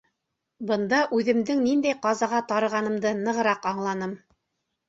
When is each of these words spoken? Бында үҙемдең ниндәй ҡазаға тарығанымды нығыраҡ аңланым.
Бында 0.71 1.01
үҙемдең 1.17 1.61
ниндәй 1.67 1.97
ҡазаға 2.07 2.39
тарығанымды 2.53 3.15
нығыраҡ 3.23 3.69
аңланым. 3.75 4.19